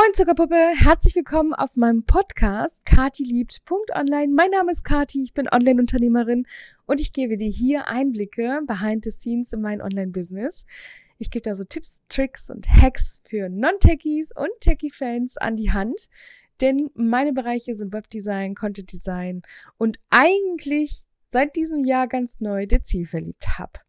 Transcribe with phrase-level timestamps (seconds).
[0.00, 3.60] Moin Zuckerpuppe, herzlich willkommen auf meinem Podcast Kati liebt
[3.96, 4.32] Online.
[4.32, 6.46] Mein Name ist Kati, ich bin Online-Unternehmerin
[6.86, 10.66] und ich gebe dir hier Einblicke behind the scenes in mein Online-Business.
[11.18, 16.06] Ich gebe da so Tipps, Tricks und Hacks für Non-Techies und Techie-Fans an die Hand,
[16.60, 19.42] denn meine Bereiche sind Webdesign, Content Design
[19.78, 23.80] und eigentlich seit diesem Jahr ganz neu der Zielverliebt Hub.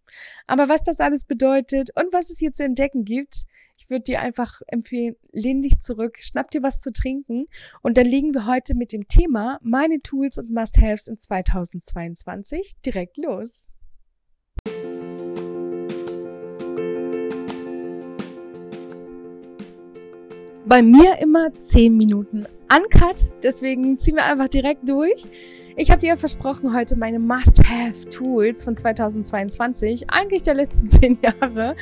[0.48, 3.46] Aber was das alles bedeutet und was es hier zu entdecken gibt,
[3.80, 7.46] ich würde dir einfach empfehlen, lehn dich zurück, schnapp dir was zu trinken
[7.82, 13.18] und dann legen wir heute mit dem Thema meine Tools und Must-Haves in 2022 direkt
[13.18, 13.70] los.
[20.66, 25.26] Bei mir immer 10 Minuten uncut, deswegen ziehen wir einfach direkt durch.
[25.82, 31.74] Ich habe dir versprochen, heute meine Must-Have-Tools von 2022, eigentlich der letzten zehn Jahre,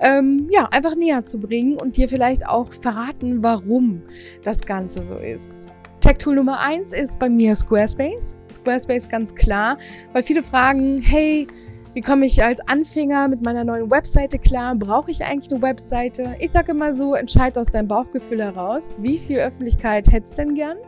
[0.00, 4.00] ähm, ja, einfach näher zu bringen und dir vielleicht auch verraten, warum
[4.42, 5.68] das Ganze so ist.
[6.00, 8.38] Tech-Tool Nummer eins ist bei mir Squarespace.
[8.50, 9.76] Squarespace ganz klar,
[10.14, 11.46] weil viele fragen, hey,
[11.94, 14.74] wie komme ich als Anfänger mit meiner neuen Webseite klar?
[14.74, 16.36] Brauche ich eigentlich eine Webseite?
[16.38, 20.54] Ich sage immer so, entscheid aus deinem Bauchgefühl heraus, wie viel Öffentlichkeit hättest du denn
[20.54, 20.78] gern?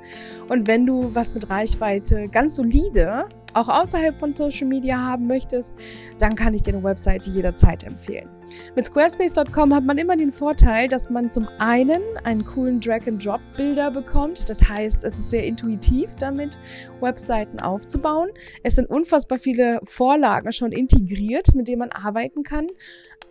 [0.48, 5.74] Und wenn du was mit Reichweite ganz solide auch außerhalb von Social Media haben möchtest,
[6.19, 8.28] dann kann ich dir eine Webseite jederzeit empfehlen.
[8.77, 14.48] Mit squarespace.com hat man immer den Vorteil, dass man zum einen einen coolen Drag-and-Drop-Bilder bekommt.
[14.48, 16.58] Das heißt, es ist sehr intuitiv damit,
[17.00, 18.28] Webseiten aufzubauen.
[18.62, 22.66] Es sind unfassbar viele Vorlagen schon integriert, mit denen man arbeiten kann.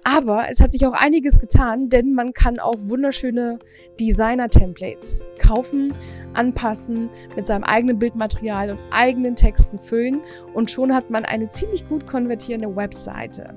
[0.04, 3.59] Aber es hat sich auch einiges getan, denn man kann auch wunderschöne
[4.00, 5.94] Designer-Templates kaufen,
[6.34, 10.22] anpassen, mit seinem eigenen Bildmaterial und eigenen Texten füllen
[10.54, 13.54] und schon hat man eine ziemlich gut konvertierende Webseite.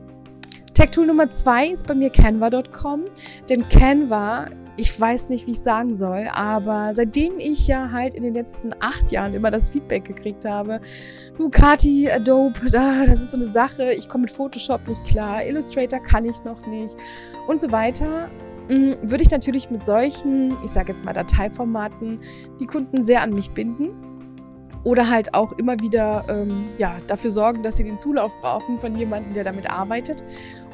[0.75, 3.05] Tech-Tool Nummer zwei ist bei mir Canva.com,
[3.49, 8.23] denn Canva ich weiß nicht, wie ich sagen soll, aber seitdem ich ja halt in
[8.23, 10.81] den letzten acht Jahren immer das Feedback gekriegt habe,
[11.39, 16.00] du Kati, Adobe, das ist so eine Sache, ich komme mit Photoshop nicht klar, Illustrator
[16.00, 16.97] kann ich noch nicht
[17.47, 18.28] und so weiter,
[18.69, 22.19] mm, würde ich natürlich mit solchen, ich sage jetzt mal Dateiformaten,
[22.61, 24.16] die Kunden sehr an mich binden
[24.87, 28.95] oder halt auch immer wieder ähm, ja, dafür sorgen, dass sie den Zulauf brauchen von
[28.95, 30.23] jemandem, der damit arbeitet.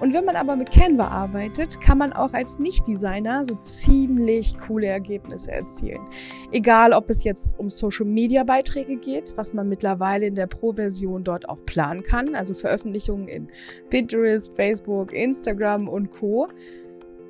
[0.00, 4.88] Und wenn man aber mit Canva arbeitet, kann man auch als Nicht-Designer so ziemlich coole
[4.88, 6.02] Ergebnisse erzielen.
[6.50, 11.64] Egal, ob es jetzt um Social-Media-Beiträge geht, was man mittlerweile in der Pro-Version dort auch
[11.64, 13.48] planen kann, also Veröffentlichungen in
[13.88, 16.48] Pinterest, Facebook, Instagram und Co.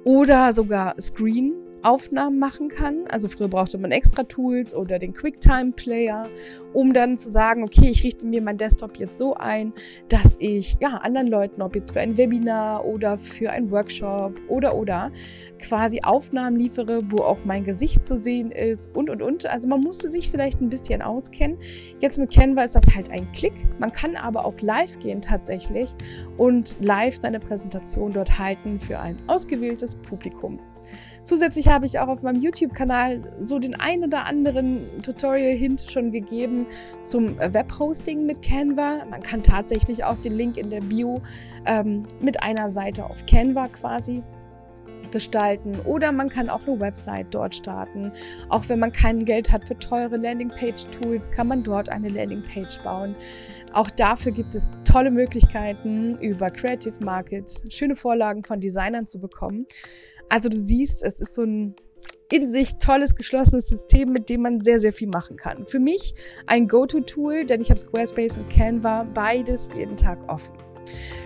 [0.05, 3.07] Oder sogar Screen Aufnahmen machen kann.
[3.09, 6.29] Also früher brauchte man extra Tools oder den QuickTime-Player,
[6.73, 9.73] um dann zu sagen, okay, ich richte mir mein Desktop jetzt so ein,
[10.09, 14.75] dass ich ja anderen Leuten, ob jetzt für ein Webinar oder für einen Workshop oder
[14.75, 15.11] oder
[15.59, 19.47] quasi Aufnahmen liefere, wo auch mein Gesicht zu sehen ist und und und.
[19.47, 21.59] Also man musste sich vielleicht ein bisschen auskennen.
[22.01, 23.55] Jetzt mit Canva ist das halt ein Klick.
[23.79, 25.95] Man kann aber auch live gehen tatsächlich
[26.37, 30.59] und live seine Präsentation dort halten für ein ausgewähltes Publikum.
[31.25, 36.62] Zusätzlich habe ich auch auf meinem YouTube-Kanal so den ein oder anderen Tutorial-Hint schon gegeben
[37.03, 39.05] zum Webhosting mit Canva.
[39.11, 41.21] Man kann tatsächlich auch den Link in der Bio
[41.67, 44.23] ähm, mit einer Seite auf Canva quasi
[45.13, 48.11] gestalten oder man kann auch eine Website dort starten.
[48.49, 53.15] Auch wenn man kein Geld hat für teure Landingpage-Tools, kann man dort eine Landingpage bauen.
[53.73, 59.67] Auch dafür gibt es tolle Möglichkeiten über Creative Markets, schöne Vorlagen von Designern zu bekommen.
[60.29, 61.77] Also du siehst, es ist so ein
[62.33, 65.67] in sich tolles, geschlossenes System, mit dem man sehr, sehr viel machen kann.
[65.67, 66.15] Für mich
[66.47, 70.55] ein Go-To-Tool, denn ich habe Squarespace und Canva beides jeden Tag offen.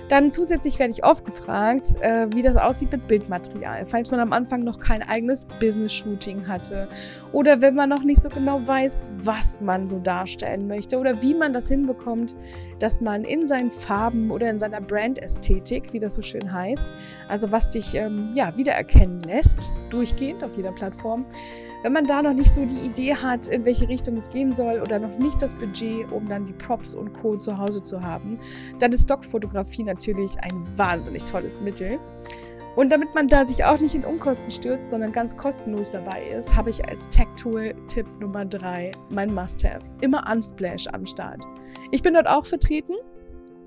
[0.08, 4.32] Dann zusätzlich werde ich oft gefragt, äh, wie das aussieht mit Bildmaterial, falls man am
[4.32, 6.88] Anfang noch kein eigenes Business-Shooting hatte
[7.32, 11.34] oder wenn man noch nicht so genau weiß, was man so darstellen möchte oder wie
[11.34, 12.36] man das hinbekommt,
[12.78, 16.92] dass man in seinen Farben oder in seiner Brand-Ästhetik, wie das so schön heißt,
[17.28, 21.24] also was dich ähm, ja wiedererkennen lässt, durchgehend auf jeder Plattform,
[21.82, 24.80] wenn man da noch nicht so die Idee hat, in welche Richtung es gehen soll
[24.80, 27.36] oder noch nicht das Budget, um dann die Props und Co.
[27.36, 28.38] zu Hause zu haben,
[28.78, 31.98] dann ist Stockfotografie natürlich ein wahnsinnig tolles Mittel.
[32.76, 36.54] Und damit man da sich auch nicht in Unkosten stürzt, sondern ganz kostenlos dabei ist,
[36.54, 39.80] habe ich als Tech-Tool Tipp Nummer 3 mein Must-Have.
[40.02, 41.42] Immer Unsplash am Start.
[41.90, 42.92] Ich bin dort auch vertreten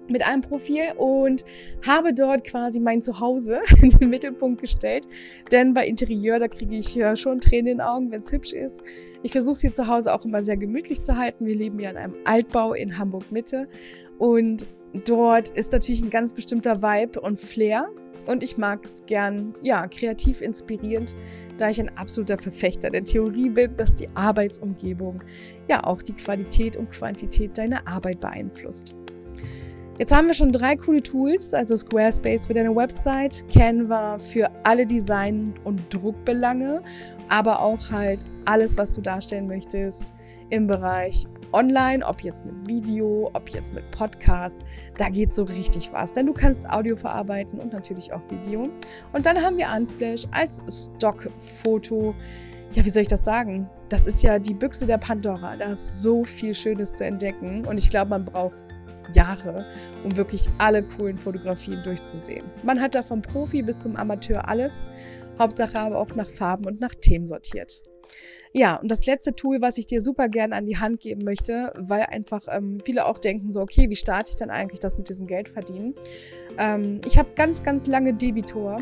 [0.10, 1.46] mit einem Profil und
[1.86, 5.08] habe dort quasi mein Zuhause in den Mittelpunkt gestellt.
[5.52, 8.82] Denn bei Interieur, da kriege ich schon Tränen in den Augen, wenn es hübsch ist.
[9.24, 11.46] Ich versuche es hier zu Hause auch immer sehr gemütlich zu halten.
[11.46, 13.68] Wir leben ja in einem Altbau in Hamburg Mitte
[14.18, 14.66] und
[15.06, 17.90] dort ist natürlich ein ganz bestimmter Vibe und Flair.
[18.28, 21.16] Und ich mag es gern, ja, kreativ inspirierend
[21.60, 25.22] da ich ein absoluter Verfechter der Theorie bin, dass die Arbeitsumgebung
[25.68, 28.96] ja auch die Qualität und Quantität deiner Arbeit beeinflusst.
[30.00, 34.86] Jetzt haben wir schon drei coole Tools, also Squarespace für deine Website, Canva für alle
[34.86, 36.82] Design- und Druckbelange,
[37.28, 40.14] aber auch halt alles, was du darstellen möchtest
[40.52, 44.58] im Bereich online, ob jetzt mit Video, ob jetzt mit Podcast,
[44.98, 48.70] da geht so richtig was, denn du kannst Audio verarbeiten und natürlich auch Video.
[49.12, 50.64] Und dann haben wir Unsplash als
[50.96, 52.16] Stockfoto.
[52.72, 53.70] Ja, wie soll ich das sagen?
[53.90, 55.58] Das ist ja die Büchse der Pandora.
[55.58, 58.56] Da ist so viel Schönes zu entdecken und ich glaube, man braucht
[59.14, 59.66] Jahre,
[60.04, 62.46] um wirklich alle coolen Fotografien durchzusehen.
[62.64, 64.86] Man hat da vom Profi bis zum Amateur alles,
[65.38, 67.84] Hauptsache aber auch nach Farben und nach Themen sortiert.
[68.52, 71.72] Ja, und das letzte Tool, was ich dir super gerne an die Hand geben möchte,
[71.78, 75.08] weil einfach ähm, viele auch denken so, okay, wie starte ich dann eigentlich das mit
[75.08, 75.94] diesem Geld verdienen?
[76.58, 78.82] Ähm, ich habe ganz, ganz lange Debitor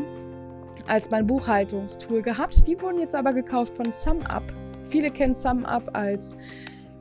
[0.86, 2.66] als mein Buchhaltungstool gehabt.
[2.66, 4.42] Die wurden jetzt aber gekauft von SumUp.
[4.84, 6.38] Viele kennen SumUp als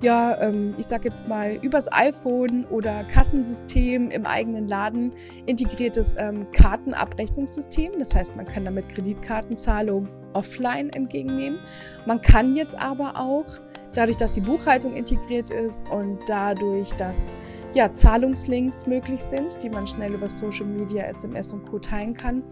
[0.02, 5.12] ja, ähm, ich sag jetzt mal, übers iPhone oder Kassensystem im eigenen Laden
[5.46, 7.94] integriertes ähm, Kartenabrechnungssystem.
[7.98, 11.60] Das heißt, man kann damit Kreditkartenzahlungen offline entgegennehmen.
[12.06, 13.46] Man kann jetzt aber auch,
[13.94, 17.36] dadurch, dass die Buchhaltung integriert ist und dadurch, dass
[17.74, 21.80] ja, Zahlungslinks möglich sind, die man schnell über Social Media, SMS und Co.
[21.80, 22.44] teilen kann,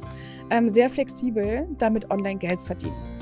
[0.50, 3.15] ähm, sehr flexibel damit online Geld verdienen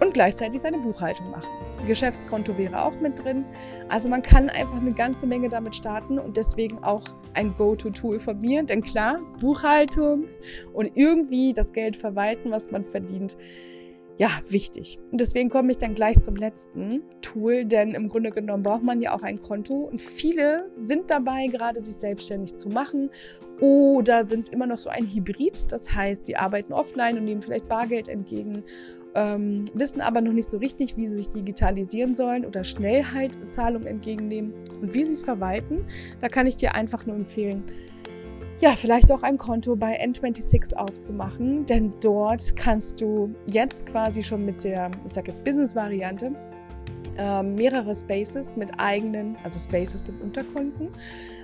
[0.00, 1.48] und gleichzeitig seine Buchhaltung machen.
[1.86, 3.44] Geschäftskonto wäre auch mit drin.
[3.88, 7.04] Also man kann einfach eine ganze Menge damit starten und deswegen auch
[7.34, 8.62] ein Go-To-Tool von mir.
[8.62, 10.24] Denn klar, Buchhaltung
[10.72, 13.36] und irgendwie das Geld verwalten, was man verdient,
[14.18, 14.98] ja, wichtig.
[15.12, 19.00] Und deswegen komme ich dann gleich zum letzten Tool, denn im Grunde genommen braucht man
[19.00, 23.10] ja auch ein Konto und viele sind dabei, gerade sich selbstständig zu machen
[23.60, 25.70] oder sind immer noch so ein Hybrid.
[25.70, 28.64] Das heißt, die arbeiten offline und nehmen vielleicht Bargeld entgegen
[29.14, 33.38] ähm, wissen aber noch nicht so richtig, wie sie sich digitalisieren sollen oder schnell halt
[33.52, 35.84] Zahlungen entgegennehmen und wie sie es verwalten.
[36.20, 37.64] Da kann ich dir einfach nur empfehlen,
[38.60, 44.44] ja, vielleicht auch ein Konto bei N26 aufzumachen, denn dort kannst du jetzt quasi schon
[44.44, 46.32] mit der, ich sag jetzt Business-Variante,
[47.16, 50.88] äh, mehrere Spaces mit eigenen, also Spaces sind Unterkonten,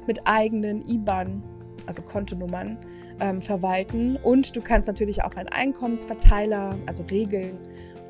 [0.09, 1.41] mit eigenen IBAN,
[1.87, 2.79] also Kontonummern,
[3.21, 4.17] ähm, verwalten.
[4.23, 7.59] Und du kannst natürlich auch einen Einkommensverteiler, also Regeln,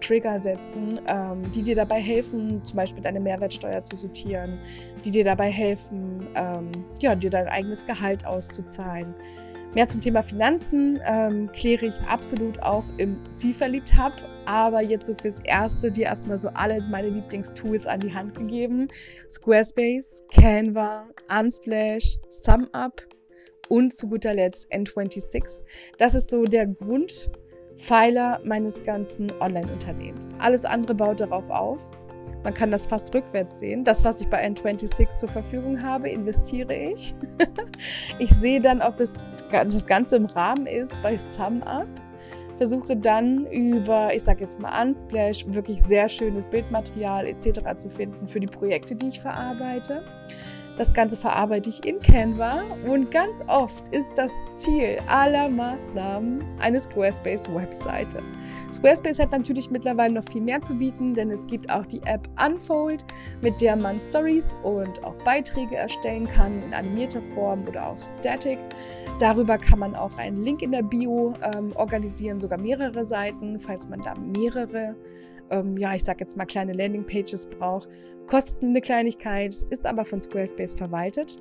[0.00, 4.58] Trigger setzen, ähm, die dir dabei helfen, zum Beispiel deine Mehrwertsteuer zu sortieren,
[5.04, 6.70] die dir dabei helfen, ähm,
[7.00, 9.14] ja, dir dein eigenes Gehalt auszuzahlen.
[9.74, 14.12] Mehr zum Thema Finanzen ähm, kläre ich absolut auch im Zielverliebt Hub,
[14.46, 18.86] aber jetzt so fürs Erste dir erstmal so alle meine Lieblingstools an die Hand gegeben.
[19.28, 23.02] Squarespace, Canva, Unsplash, SumUp,
[23.68, 25.64] und zu guter Letzt N26.
[25.98, 30.34] Das ist so der Grundpfeiler meines ganzen Online-Unternehmens.
[30.38, 31.90] Alles andere baut darauf auf.
[32.44, 33.84] Man kann das fast rückwärts sehen.
[33.84, 37.14] Das, was ich bei N26 zur Verfügung habe, investiere ich.
[38.18, 39.14] ich sehe dann, ob es
[39.50, 41.88] das Ganze im Rahmen ist bei SumUp.
[42.58, 47.60] Versuche dann über, ich sage jetzt mal Unsplash, wirklich sehr schönes Bildmaterial etc.
[47.76, 50.04] zu finden für die Projekte, die ich verarbeite.
[50.76, 56.80] Das Ganze verarbeite ich in Canva und ganz oft ist das Ziel aller Maßnahmen eine
[56.80, 58.20] Squarespace-Webseite.
[58.72, 62.28] Squarespace hat natürlich mittlerweile noch viel mehr zu bieten, denn es gibt auch die App
[62.44, 63.04] Unfold,
[63.40, 68.58] mit der man Stories und auch Beiträge erstellen kann in animierter Form oder auch Static.
[69.20, 73.88] Darüber kann man auch einen Link in der Bio ähm, organisieren, sogar mehrere Seiten, falls
[73.88, 74.96] man da mehrere
[75.50, 77.88] ähm, ja, ich sag jetzt mal kleine Landingpages braucht.
[78.26, 81.38] Kostet eine Kleinigkeit, ist aber von Squarespace verwaltet.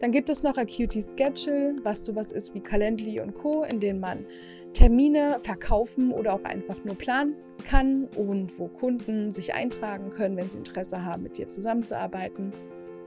[0.00, 4.00] Dann gibt es noch Acuity Schedule, was sowas ist wie Calendly und Co., in denen
[4.00, 4.26] man
[4.74, 7.34] Termine verkaufen oder auch einfach nur planen
[7.64, 12.52] kann und wo Kunden sich eintragen können, wenn sie Interesse haben, mit dir zusammenzuarbeiten.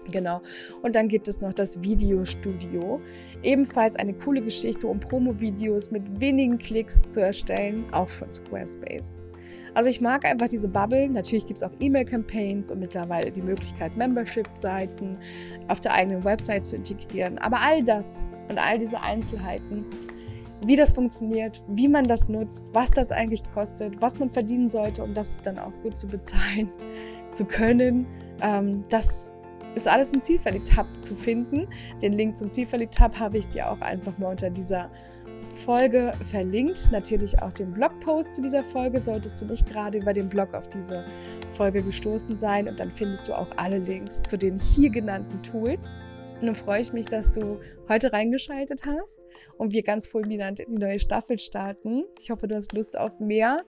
[0.09, 0.41] Genau.
[0.81, 2.99] Und dann gibt es noch das Videostudio.
[3.43, 9.21] Ebenfalls eine coole Geschichte, um Promo-Videos mit wenigen Klicks zu erstellen, auch von Squarespace.
[9.79, 11.07] Also ich mag einfach diese Bubble.
[11.07, 15.17] Natürlich gibt es auch E-Mail-Campaigns und mittlerweile die Möglichkeit, Membership-Seiten
[15.69, 17.37] auf der eigenen Website zu integrieren.
[17.37, 19.85] Aber all das und all diese Einzelheiten,
[20.65, 25.01] wie das funktioniert, wie man das nutzt, was das eigentlich kostet, was man verdienen sollte,
[25.01, 26.69] um das dann auch gut zu bezahlen
[27.31, 28.05] zu können,
[28.41, 29.33] ähm, das
[29.75, 31.69] ist alles im Zielverliebt-Hub zu finden.
[32.01, 34.89] Den Link zum Zielverliebt-Hub habe ich dir auch einfach mal unter dieser
[35.53, 36.89] Folge verlinkt.
[36.91, 40.67] Natürlich auch den Blogpost zu dieser Folge, solltest du nicht gerade über den Blog auf
[40.67, 41.05] diese
[41.51, 42.67] Folge gestoßen sein.
[42.67, 45.97] Und dann findest du auch alle Links zu den hier genannten Tools.
[46.39, 49.19] Und dann freue ich mich, dass du heute reingeschaltet hast
[49.57, 52.05] und wir ganz fulminant in die neue Staffel starten.
[52.17, 53.63] Ich hoffe, du hast Lust auf mehr.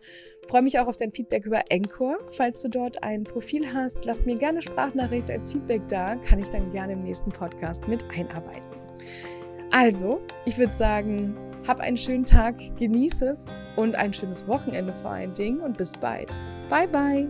[0.48, 2.18] Freue mich auch auf dein Feedback über Encore.
[2.30, 6.16] Falls du dort ein Profil hast, lass mir gerne Sprachnachricht als Feedback da.
[6.16, 8.64] Kann ich dann gerne im nächsten Podcast mit einarbeiten.
[9.74, 11.36] Also, ich würde sagen,
[11.68, 15.94] hab einen schönen Tag, genieße es und ein schönes Wochenende vor allen Dingen und bis
[15.94, 16.32] bald.
[16.70, 17.30] Bye, bye.